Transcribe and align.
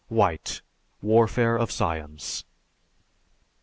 (_White: 0.11 0.61
"Warfare 1.03 1.55
of 1.55 1.69
Science." 1.69 2.43